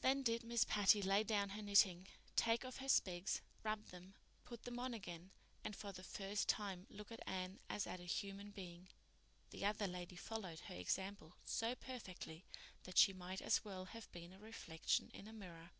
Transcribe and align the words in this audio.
Then 0.00 0.24
did 0.24 0.42
Miss 0.42 0.64
Patty 0.64 1.00
lay 1.00 1.22
down 1.22 1.50
her 1.50 1.62
knitting, 1.62 2.08
take 2.34 2.64
off 2.64 2.78
her 2.78 2.88
specs, 2.88 3.40
rub 3.62 3.84
them, 3.90 4.16
put 4.44 4.64
them 4.64 4.80
on 4.80 4.92
again, 4.92 5.30
and 5.62 5.76
for 5.76 5.92
the 5.92 6.02
first 6.02 6.48
time 6.48 6.88
look 6.90 7.12
at 7.12 7.20
Anne 7.24 7.60
as 7.70 7.86
at 7.86 8.00
a 8.00 8.04
human 8.04 8.50
being. 8.50 8.88
The 9.50 9.64
other 9.64 9.86
lady 9.86 10.16
followed 10.16 10.58
her 10.62 10.74
example 10.74 11.36
so 11.44 11.76
perfectly 11.76 12.44
that 12.82 12.98
she 12.98 13.12
might 13.12 13.40
as 13.40 13.64
well 13.64 13.84
have 13.84 14.10
been 14.10 14.32
a 14.32 14.40
reflection 14.40 15.08
in 15.10 15.28
a 15.28 15.32
mirror. 15.32 15.70